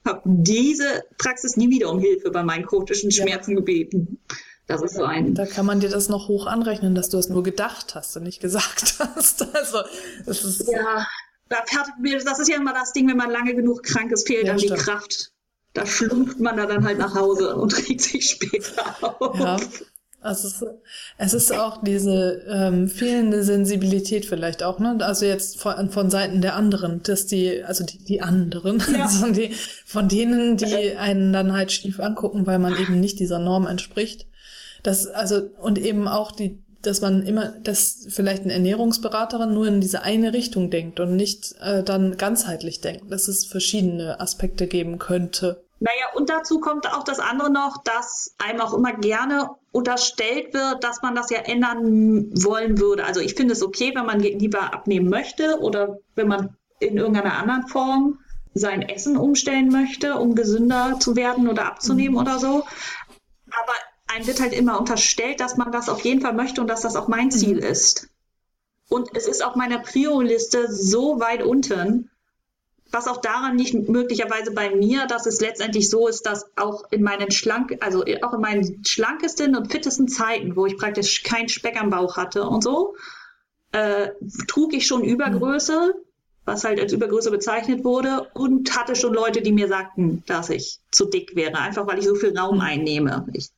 [0.05, 3.57] habe diese Praxis nie wieder um Hilfe bei meinen chronischen Schmerzen ja.
[3.57, 4.19] gebeten.
[4.67, 5.35] Das ist so ein.
[5.35, 8.23] Da kann man dir das noch hoch anrechnen, dass du es nur gedacht hast und
[8.23, 9.43] nicht gesagt hast.
[9.55, 9.79] Also,
[10.25, 10.69] das ist.
[10.71, 11.07] Ja,
[11.49, 14.59] das ist ja immer das Ding, wenn man lange genug krank ist, fehlt ja, dann
[14.59, 14.79] stimmt.
[14.79, 15.33] die Kraft.
[15.75, 19.39] Da schlumpft man da dann halt nach Hause und regt sich später auf.
[19.39, 19.57] Ja.
[20.23, 20.65] Also es,
[21.19, 24.97] es ist auch diese ähm, fehlende Sensibilität vielleicht auch, ne?
[25.01, 29.03] Also jetzt von, von Seiten der anderen, dass die, also die, die anderen, ja.
[29.03, 29.53] also die,
[29.85, 34.27] von denen, die einen dann halt schief angucken, weil man eben nicht dieser Norm entspricht.
[34.85, 39.81] Das, also, und eben auch die, dass man immer, dass vielleicht eine Ernährungsberaterin nur in
[39.81, 44.99] diese eine Richtung denkt und nicht äh, dann ganzheitlich denkt, dass es verschiedene Aspekte geben
[44.99, 45.65] könnte.
[45.83, 50.85] Naja, und dazu kommt auch das andere noch, dass einem auch immer gerne unterstellt wird,
[50.85, 53.05] dass man das ja ändern wollen würde.
[53.05, 57.37] Also ich finde es okay, wenn man lieber abnehmen möchte oder wenn man in irgendeiner
[57.37, 58.21] anderen Form
[58.55, 62.21] sein Essen umstellen möchte, um gesünder zu werden oder abzunehmen mhm.
[62.21, 62.65] oder so.
[63.51, 63.73] Aber
[64.07, 66.95] einem wird halt immer unterstellt, dass man das auf jeden Fall möchte und dass das
[66.95, 67.67] auch mein Ziel mhm.
[67.67, 68.09] ist.
[68.89, 72.09] Und es ist auf meiner Prio-Liste so weit unten,
[72.93, 77.03] was auch daran liegt, möglicherweise bei mir, dass es letztendlich so ist, dass auch in
[77.03, 81.81] meinen schlank, also auch in meinen schlankesten und fittesten Zeiten, wo ich praktisch keinen Speck
[81.81, 82.95] am Bauch hatte und so,
[83.73, 84.11] äh,
[84.47, 85.95] trug ich schon Übergröße,
[86.45, 90.81] was halt als Übergröße bezeichnet wurde, und hatte schon Leute, die mir sagten, dass ich
[90.91, 93.27] zu dick wäre, einfach weil ich so viel Raum einnehme.
[93.33, 93.49] Ich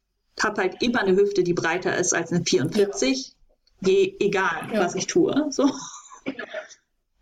[0.41, 3.33] habe halt immer eine Hüfte, die breiter ist als eine 44,
[3.81, 3.93] ja.
[4.21, 4.81] egal ja.
[4.81, 5.49] was ich tue.
[5.51, 5.71] So.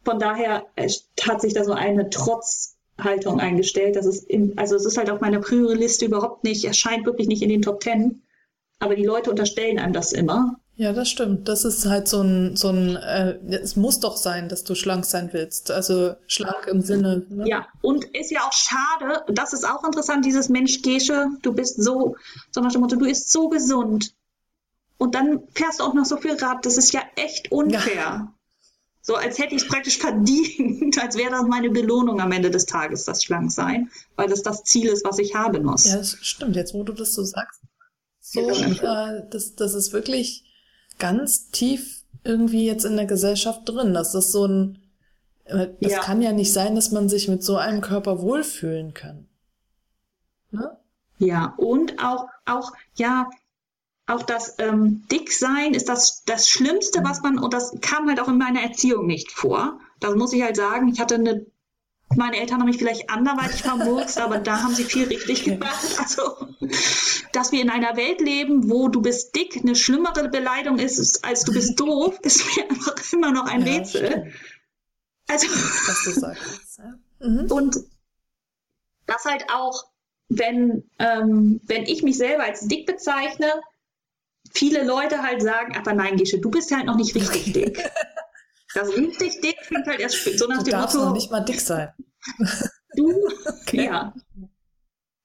[0.05, 3.97] Von daher hat sich da so eine Trotzhaltung eingestellt.
[3.97, 7.43] Das ist in, also es ist halt auf meiner Priori-Liste überhaupt nicht, erscheint wirklich nicht
[7.43, 8.23] in den Top Ten.
[8.79, 10.57] Aber die Leute unterstellen einem das immer.
[10.75, 11.49] Ja, das stimmt.
[11.49, 15.05] Das ist halt so ein, so ein, äh, es muss doch sein, dass du schlank
[15.05, 15.71] sein willst.
[15.71, 17.25] Also schlank im Sinne.
[17.29, 17.49] Ne?
[17.49, 21.81] Ja, und ist ja auch schade, das ist auch interessant, dieses Mensch Gesche, du bist
[21.81, 22.17] so,
[22.51, 24.15] so nach dem Motto, du bist so gesund
[24.99, 26.65] und dann fährst du auch noch so viel Rad.
[26.65, 27.95] Das ist ja echt unfair.
[27.95, 28.35] Ja.
[29.05, 32.67] So als hätte ich es praktisch verdient, als wäre das meine Belohnung am Ende des
[32.67, 35.87] Tages, das Schlanksein, weil das das Ziel ist, was ich haben muss.
[35.87, 36.55] Ja, das stimmt.
[36.55, 37.61] Jetzt, wo du das so sagst,
[38.21, 40.45] so, äh, das, das ist wirklich
[40.99, 44.79] ganz tief irgendwie jetzt in der Gesellschaft drin, dass das so ein,
[45.45, 45.99] äh, das ja.
[45.99, 49.27] kann ja nicht sein, dass man sich mit so einem Körper wohlfühlen kann.
[50.53, 50.79] Ne?
[51.19, 53.29] Ja, und auch, auch, ja,
[54.13, 58.29] auch das ähm, Dicksein ist das, das Schlimmste, was man, und das kam halt auch
[58.29, 59.81] in meiner Erziehung nicht vor.
[60.01, 60.89] Das muss ich halt sagen.
[60.89, 61.47] Ich hatte eine,
[62.17, 65.99] meine Eltern haben mich vielleicht anderweitig vermurkst, aber da haben sie viel richtig gemacht.
[65.99, 66.49] Also,
[67.33, 71.45] dass wir in einer Welt leben, wo du bist dick, eine schlimmere Beleidigung ist, als
[71.45, 74.09] du bist doof, ist mir einfach immer noch ein ja, Rätsel.
[74.09, 74.35] Stimmt.
[75.29, 76.79] Also, was du sagst.
[76.79, 77.27] Ja.
[77.27, 77.51] Mhm.
[77.51, 77.77] Und
[79.07, 79.85] das halt auch,
[80.29, 83.63] wenn, ähm, wenn ich mich selber als dick bezeichne,
[84.55, 87.91] viele Leute halt sagen, aber nein, Gesche, du bist ja halt noch nicht richtig dick.
[88.75, 91.09] Das richtig dick klingt halt erst so nach du dem darfst Motto.
[91.09, 91.91] Noch nicht mal dick sein.
[92.95, 93.11] Du,
[93.47, 93.87] okay.
[93.87, 94.13] ja.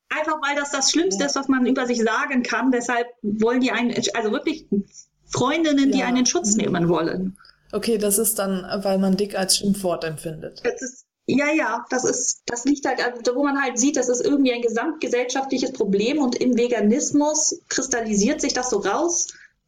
[0.08, 1.26] Einfach weil das das Schlimmste ja.
[1.26, 2.72] ist, was man über sich sagen kann.
[2.72, 4.70] Deshalb wollen die einen, also wirklich
[5.26, 6.62] Freundinnen, die einen in Schutz mhm.
[6.62, 7.38] nehmen wollen.
[7.74, 10.62] Okay, das ist dann, weil man dick als Schimpfwort empfindet.
[10.64, 14.08] Das ist, ja, ja, das ist, das liegt halt, also, wo man halt sieht, das
[14.08, 19.28] ist irgendwie ein gesamtgesellschaftliches Problem und im Veganismus kristallisiert sich das so raus,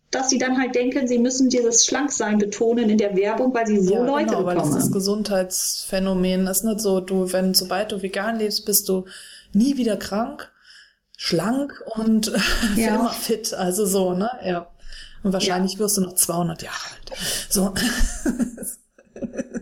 [0.10, 3.82] dass sie dann halt denken, sie müssen dieses Schlanksein betonen in der Werbung, weil sie
[3.82, 4.58] so ja, Leute genau, bekommen.
[4.58, 9.04] weil das, das Gesundheitsphänomen ist nicht so, du, wenn, sobald du vegan lebst, bist du
[9.52, 10.50] nie wieder krank,
[11.18, 12.32] schlank und
[12.78, 12.96] ja.
[12.96, 14.72] immer fit, also so, ne, ja.
[15.24, 15.80] Und wahrscheinlich ja.
[15.80, 17.12] wirst du noch 200 Jahre alt.
[17.50, 17.64] So.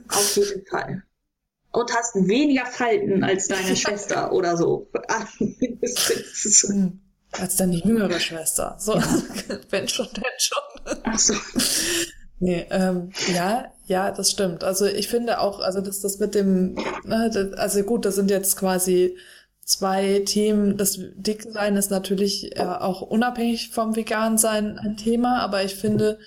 [0.10, 1.01] Auf jeden Fall
[1.77, 4.89] und hast weniger Falten als deine Schwester oder so.
[5.39, 6.99] Hm.
[7.33, 8.75] als deine jüngere Schwester.
[8.79, 8.93] So,
[9.69, 10.99] wenn schon, denn schon.
[11.03, 11.35] Ach so.
[12.39, 14.63] Nee, ähm, ja, ja, das stimmt.
[14.63, 18.29] Also ich finde auch, also dass das mit dem, ne, das, also gut, das sind
[18.29, 19.17] jetzt quasi
[19.63, 20.77] zwei Themen.
[20.77, 26.19] Das Dicksein ist natürlich äh, auch unabhängig vom Vegansein ein Thema, aber ich finde,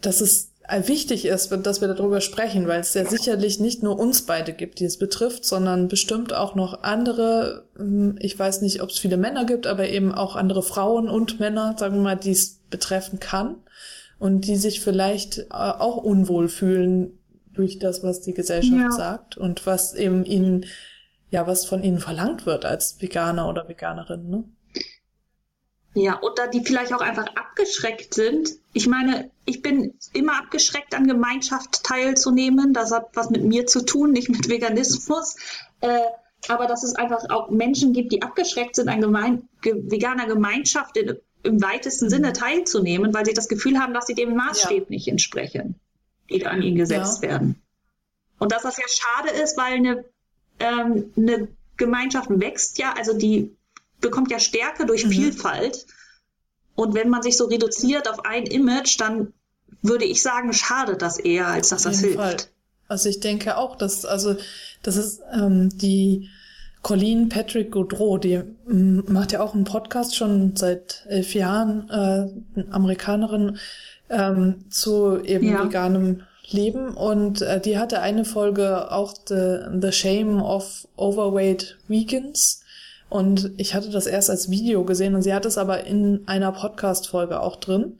[0.00, 0.49] dass es
[0.84, 4.80] wichtig ist, dass wir darüber sprechen, weil es ja sicherlich nicht nur uns beide gibt,
[4.80, 9.16] die es betrifft, sondern bestimmt auch noch andere, hm, ich weiß nicht, ob es viele
[9.16, 13.20] Männer gibt, aber eben auch andere Frauen und Männer, sagen wir mal, die es betreffen
[13.20, 13.56] kann
[14.18, 17.18] und die sich vielleicht äh, auch unwohl fühlen
[17.52, 18.90] durch das, was die Gesellschaft ja.
[18.90, 20.66] sagt und was eben ihnen,
[21.30, 24.44] ja, was von ihnen verlangt wird als Veganer oder Veganerin, ne?
[25.94, 28.50] Ja, oder die vielleicht auch einfach abgeschreckt sind.
[28.72, 32.72] Ich meine, ich bin immer abgeschreckt, an Gemeinschaft teilzunehmen.
[32.72, 35.36] Das hat was mit mir zu tun, nicht mit Veganismus.
[35.80, 35.98] Äh,
[36.48, 40.96] aber dass es einfach auch Menschen gibt, die abgeschreckt sind, an gemein, ge, veganer Gemeinschaft
[40.96, 42.10] in, im weitesten mhm.
[42.10, 44.84] Sinne teilzunehmen, weil sie das Gefühl haben, dass sie dem Maßstab ja.
[44.88, 45.74] nicht entsprechen,
[46.30, 47.30] die da an ihnen gesetzt ja.
[47.30, 47.60] werden.
[48.38, 50.04] Und dass das ja schade ist, weil eine,
[50.60, 53.54] ähm, eine Gemeinschaft wächst ja, also die
[54.00, 55.10] bekommt ja Stärke durch mhm.
[55.10, 55.86] Vielfalt.
[56.74, 59.32] Und wenn man sich so reduziert auf ein Image, dann
[59.82, 62.16] würde ich sagen, schadet das eher, als dass das hilft.
[62.16, 62.36] Fall.
[62.88, 64.36] Also ich denke auch, dass, also,
[64.82, 66.28] das ist ähm, die
[66.82, 72.62] Colleen Patrick Gaudreau, die ähm, macht ja auch einen Podcast schon seit elf Jahren, äh,
[72.70, 73.58] Amerikanerin,
[74.08, 75.64] ähm, zu eben ja.
[75.64, 76.88] veganem Leben.
[76.94, 82.64] Und äh, die hatte eine Folge auch The, The Shame of Overweight Vegans.
[83.10, 86.52] Und ich hatte das erst als Video gesehen und sie hat es aber in einer
[86.52, 87.98] Podcast-Folge auch drin.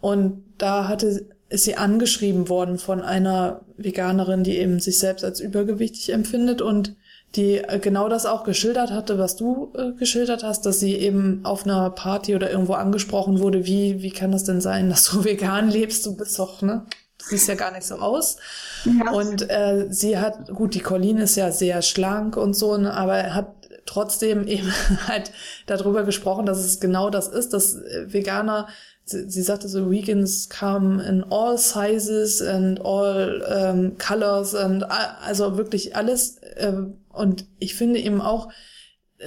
[0.00, 5.40] Und da hatte, ist sie angeschrieben worden von einer Veganerin, die eben sich selbst als
[5.40, 6.94] übergewichtig empfindet und
[7.36, 11.40] die äh, genau das auch geschildert hatte, was du äh, geschildert hast, dass sie eben
[11.44, 15.24] auf einer Party oder irgendwo angesprochen wurde, wie, wie kann das denn sein, dass du
[15.24, 16.86] vegan lebst, du bist doch, ne?
[17.18, 18.36] Du siehst ja gar nicht so aus.
[18.84, 19.12] Ja.
[19.12, 23.34] Und äh, sie hat, gut, die Colleen ist ja sehr schlank und so, ne, aber
[23.34, 24.72] hat trotzdem eben
[25.06, 25.30] halt
[25.66, 28.68] darüber gesprochen, dass es genau das ist, dass äh, Veganer,
[29.04, 35.56] sie, sie sagte so, Vegans come in all sizes and all um, colors and also
[35.56, 36.36] wirklich alles.
[36.56, 38.48] Ähm, und ich finde eben auch,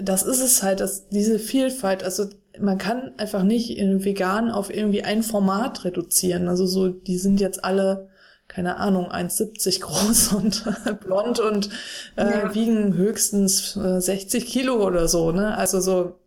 [0.01, 2.27] das ist es halt, dass diese Vielfalt, also
[2.59, 6.47] man kann einfach nicht in vegan auf irgendwie ein Format reduzieren.
[6.47, 8.09] Also so, die sind jetzt alle
[8.57, 11.69] keine Ahnung, 1,70 groß und blond und
[12.15, 12.55] äh, ja.
[12.55, 15.55] wiegen höchstens äh, 60 Kilo oder so, ne?
[15.55, 16.17] Also so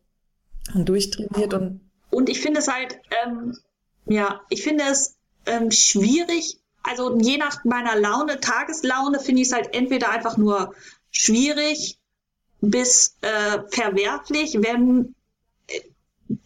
[0.72, 1.80] durchtrainiert und.
[2.10, 3.58] Und ich finde es halt, ähm,
[4.06, 9.54] ja, ich finde es ähm, schwierig, also je nach meiner Laune, Tageslaune, finde ich es
[9.54, 10.72] halt entweder einfach nur
[11.10, 11.98] schwierig
[12.60, 15.16] bis äh, verwerflich, wenn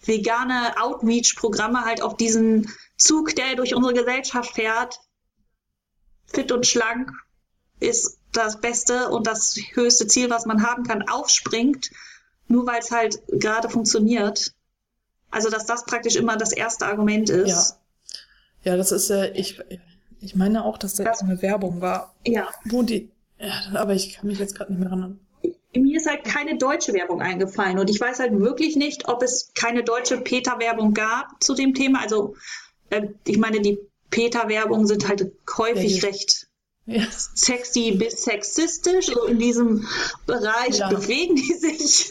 [0.06, 4.98] vegane Outreach-Programme halt auf diesen Zug, der durch unsere Gesellschaft fährt,
[6.26, 7.10] fit und schlank
[7.80, 11.90] ist das Beste und das höchste Ziel, was man haben kann, aufspringt,
[12.48, 14.52] nur weil es halt gerade funktioniert.
[15.30, 17.76] Also, dass das praktisch immer das erste Argument ist.
[18.62, 19.60] Ja, ja das ist ja, ich,
[20.20, 22.14] ich meine auch, dass da das, eine Werbung war.
[22.26, 22.48] Ja.
[22.64, 25.20] Wo die, ja, aber ich kann mich jetzt gerade nicht mehr erinnern.
[25.76, 29.50] Mir ist halt keine deutsche Werbung eingefallen und ich weiß halt wirklich nicht, ob es
[29.54, 32.00] keine deutsche PETA-Werbung gab zu dem Thema.
[32.00, 32.36] Also,
[32.90, 33.78] äh, ich meine, die
[34.14, 36.46] PETA-Werbungen sind halt häufig ja, recht
[36.86, 37.04] ja.
[37.10, 39.06] sexy bis sexistisch.
[39.06, 39.88] So in diesem
[40.26, 40.88] Bereich ja.
[40.88, 42.10] bewegen die sich.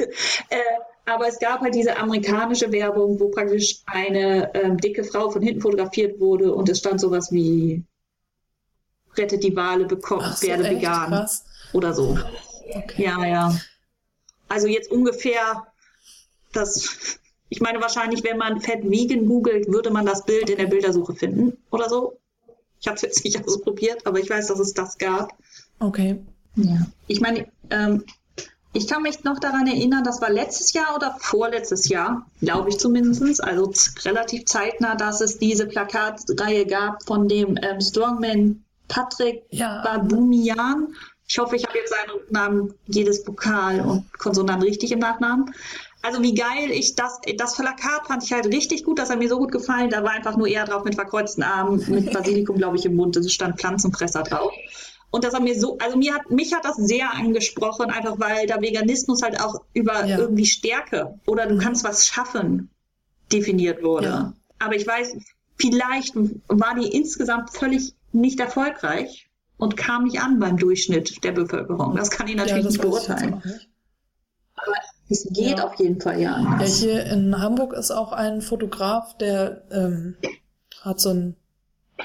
[0.50, 0.58] Äh,
[1.06, 5.62] aber es gab halt diese amerikanische Werbung, wo praktisch eine ähm, dicke Frau von hinten
[5.62, 7.84] fotografiert wurde und es stand sowas wie
[9.18, 11.46] rettet die Wale, bekommt, so, werde vegan Krass.
[11.72, 12.18] oder so.
[12.70, 13.04] Okay.
[13.04, 13.58] Ja, ja.
[14.50, 15.68] Also jetzt ungefähr
[16.52, 17.20] das,
[17.54, 21.14] ich meine wahrscheinlich, wenn man Fett Vegan googelt, würde man das Bild in der Bildersuche
[21.14, 22.18] finden oder so.
[22.82, 25.38] Ich habe es jetzt nicht ausprobiert, aber ich weiß, dass es das gab.
[25.78, 26.20] Okay.
[26.56, 26.88] Ja.
[27.06, 28.06] Ich meine, ähm,
[28.74, 32.80] ich kann mich noch daran erinnern, das war letztes Jahr oder vorletztes Jahr, glaube ich
[32.80, 33.72] zumindest, also
[34.04, 39.84] relativ zeitnah, dass es diese Plakatreihe gab von dem ähm, Strongman Patrick ja.
[39.84, 40.96] Babumian.
[41.28, 45.54] Ich hoffe, ich habe jetzt seinen Namen, jedes Vokal und Konsonant richtig im Nachnamen.
[46.04, 49.30] Also wie geil ich das, das Plakat fand ich halt richtig gut, das hat mir
[49.30, 49.90] so gut gefallen.
[49.90, 53.16] Da war einfach nur er drauf mit verkreuzten Armen, mit Basilikum, glaube ich, im Mund.
[53.16, 54.52] Es stand Pflanzenfresser drauf.
[55.12, 58.48] Und das hat mir so, also mir hat, mich hat das sehr angesprochen, einfach weil
[58.48, 60.18] der Veganismus halt auch über ja.
[60.18, 62.70] irgendwie Stärke oder du kannst was schaffen
[63.32, 64.08] definiert wurde.
[64.08, 64.34] Ja.
[64.60, 65.16] Aber ich weiß,
[65.56, 66.16] vielleicht
[66.48, 71.96] war die insgesamt völlig nicht erfolgreich und kam nicht an beim Durchschnitt der Bevölkerung.
[71.96, 73.42] Das kann ich natürlich ja, nicht beurteilen.
[73.46, 73.70] Nicht.
[74.56, 74.74] Aber
[75.14, 75.68] es geht ja.
[75.68, 76.58] auf jeden Fall ja.
[76.60, 80.16] Ja, hier in Hamburg ist auch ein Fotograf, der ähm,
[80.82, 81.36] hat so ein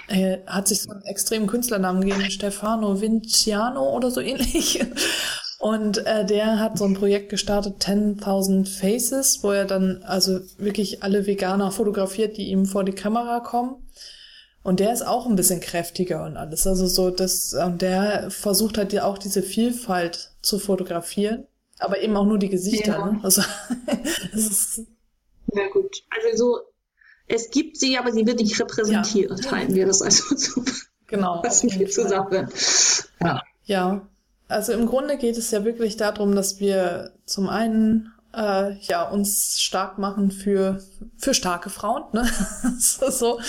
[0.07, 4.85] er hat sich so einen extremen Künstlernamen gegeben, Stefano Vinciano oder so ähnlich.
[5.59, 11.03] Und äh, der hat so ein Projekt gestartet, 10.000 Faces, wo er dann also wirklich
[11.03, 13.89] alle Veganer fotografiert, die ihm vor die Kamera kommen.
[14.63, 16.67] Und der ist auch ein bisschen kräftiger und alles.
[16.67, 21.45] Also so, das, und der versucht halt auch diese Vielfalt zu fotografieren,
[21.79, 22.93] aber eben auch nur die Gesichter.
[22.93, 23.13] Ja.
[23.13, 23.21] Ne?
[23.23, 23.43] Also,
[24.33, 24.87] das ist
[25.53, 26.05] ja gut.
[26.11, 26.61] Also so
[27.29, 29.51] es gibt sie, aber sie wird nicht repräsentiert, ja.
[29.51, 30.65] halten wir das also zu.
[31.07, 31.43] Genau.
[31.43, 32.49] Fassen wir zusammen.
[33.21, 33.43] Ja.
[33.65, 34.09] ja.
[34.49, 39.61] Also im Grunde geht es ja wirklich darum, dass wir zum einen äh, ja uns
[39.61, 40.83] stark machen für
[41.17, 42.29] für starke Frauen, ne?
[42.79, 43.41] so, so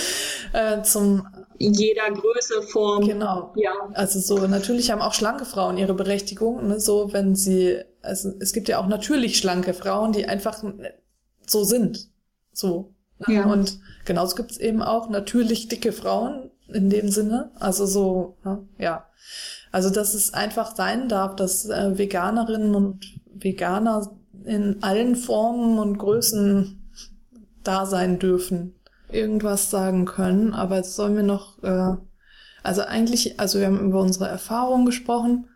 [0.54, 3.06] äh, zum jeder Größe, Form.
[3.06, 3.54] Genau.
[3.58, 3.72] Ja.
[3.94, 6.80] Also so natürlich haben auch schlanke Frauen ihre Berechtigung, ne?
[6.80, 10.63] so wenn sie also es gibt ja auch natürlich schlanke Frauen, die einfach
[11.46, 12.10] so sind,
[12.54, 12.94] so
[13.28, 13.46] ja.
[13.46, 17.52] Und genauso gibt es eben auch natürlich dicke Frauen in dem Sinne.
[17.60, 18.38] Also so,
[18.78, 19.08] ja.
[19.72, 24.10] Also dass es einfach sein darf, dass äh, Veganerinnen und Veganer
[24.45, 26.80] in allen Formen und Größen
[27.63, 28.75] da sein dürfen,
[29.12, 30.54] irgendwas sagen können.
[30.54, 31.95] Aber jetzt sollen wir noch, äh,
[32.63, 35.47] also eigentlich, also wir haben über unsere Erfahrungen gesprochen.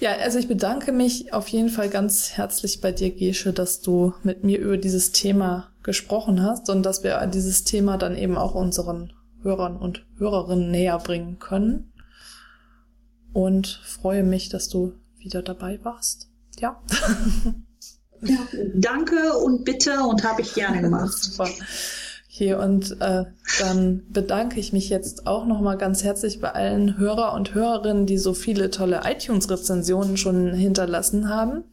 [0.00, 4.14] Ja, also ich bedanke mich auf jeden Fall ganz herzlich bei dir, Gesche, dass du
[4.22, 8.54] mit mir über dieses Thema gesprochen hast und dass wir dieses Thema dann eben auch
[8.54, 11.92] unseren Hörern und Hörerinnen näher bringen können.
[13.32, 16.27] Und freue mich, dass du wieder dabei warst.
[16.60, 16.80] Ja.
[18.22, 18.38] ja
[18.74, 21.12] danke und bitte und habe ich gerne gemacht.
[21.22, 21.48] Super.
[22.38, 23.24] Okay, und äh,
[23.58, 28.16] dann bedanke ich mich jetzt auch nochmal ganz herzlich bei allen Hörer und Hörerinnen, die
[28.18, 31.64] so viele tolle iTunes-Rezensionen schon hinterlassen haben.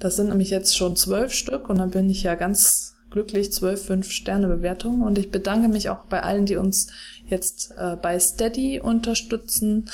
[0.00, 3.84] Das sind nämlich jetzt schon zwölf Stück und dann bin ich ja ganz glücklich zwölf
[3.84, 6.88] Fünf-Sterne-Bewertungen und ich bedanke mich auch bei allen, die uns
[7.26, 9.88] jetzt äh, bei Steady unterstützen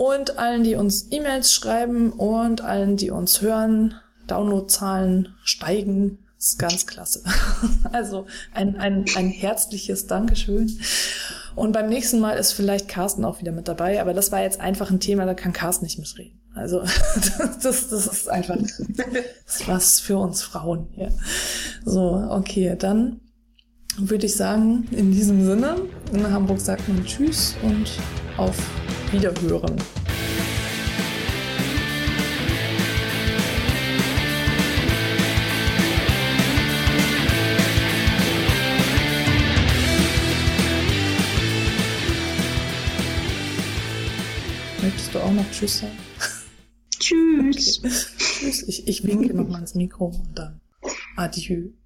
[0.00, 3.96] und allen, die uns E-Mails schreiben und allen, die uns hören.
[4.26, 6.20] Downloadzahlen steigen.
[6.38, 7.22] ist ganz klasse.
[7.92, 10.80] Also ein, ein, ein herzliches Dankeschön.
[11.54, 14.58] Und beim nächsten Mal ist vielleicht Carsten auch wieder mit dabei, aber das war jetzt
[14.58, 16.40] einfach ein Thema, da kann Carsten nicht mitreden.
[16.54, 16.80] Also
[17.62, 20.88] das, das ist einfach das ist was für uns Frauen.
[20.96, 21.08] Ja.
[21.84, 23.20] So, okay, dann
[23.98, 25.76] würde ich sagen, in diesem Sinne,
[26.10, 27.90] in Hamburg sagt man Tschüss und
[28.38, 28.56] auf
[29.12, 29.76] Wiederhören.
[44.80, 45.92] Möchtest du auch noch Tschüss sagen?
[46.98, 47.80] Tschüss.
[47.80, 47.90] Okay.
[48.16, 48.62] Tschüss.
[48.68, 50.60] Ich, ich winke nochmal ins Mikro und dann
[51.16, 51.70] adieu.